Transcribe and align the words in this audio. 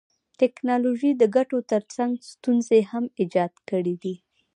ټکنالوژي 0.39 1.11
د 1.17 1.23
ګټو 1.35 1.57
تر 1.71 1.81
څنګ 1.95 2.11
ستونزي 2.31 2.81
هم 2.91 3.05
ایجاد 3.19 3.53
کړيدي. 3.69 4.15